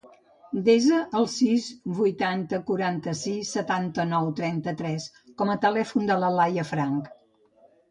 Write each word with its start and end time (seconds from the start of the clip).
Desa 0.67 1.01
el 1.19 1.27
sis, 1.33 1.67
vuitanta, 1.97 2.59
quaranta-sis, 2.71 3.53
setanta-nou, 3.59 4.33
trenta-tres 4.41 5.07
com 5.43 5.55
a 5.55 5.61
telèfon 5.69 6.11
de 6.11 6.19
la 6.25 6.35
Laia 6.41 6.69
Franch. 6.75 7.17